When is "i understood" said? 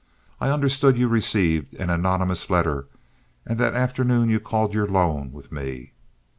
0.39-0.97